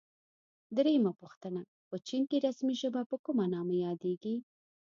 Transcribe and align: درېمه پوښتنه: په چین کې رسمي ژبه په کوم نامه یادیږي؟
درېمه 0.77 1.11
پوښتنه: 1.21 1.61
په 1.89 1.95
چین 2.07 2.23
کې 2.29 2.37
رسمي 2.47 2.75
ژبه 2.81 3.01
په 3.09 3.15
کوم 3.23 3.37
نامه 3.53 3.75
یادیږي؟ 3.85 4.35